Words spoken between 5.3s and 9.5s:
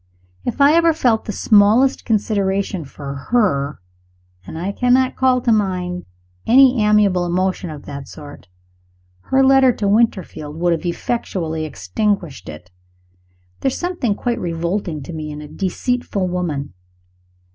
to mind any amiable emotion of that sort), her